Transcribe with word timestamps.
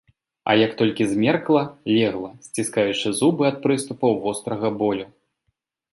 А 0.43 0.51
як 0.65 0.71
толькі 0.79 1.05
змеркла, 1.11 1.61
легла, 1.97 2.31
сціскаючы 2.47 3.15
зубы 3.19 3.43
ад 3.53 3.63
прыступаў 3.67 4.19
вострага 4.25 4.77
болю. 4.81 5.07